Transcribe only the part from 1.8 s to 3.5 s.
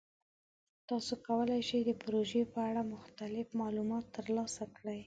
د پروژې په اړه مختلف